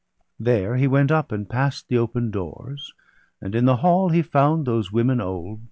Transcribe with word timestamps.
There 0.39 0.77
he 0.77 0.87
went 0.87 1.11
up, 1.11 1.31
and 1.31 1.47
pass'd 1.47 1.85
the 1.87 1.99
open 1.99 2.31
doors; 2.31 2.91
And 3.39 3.53
in 3.53 3.65
the 3.65 3.75
hall 3.85 4.09
he 4.09 4.23
found 4.23 4.65
those 4.65 4.91
women 4.91 5.21
old. 5.21 5.59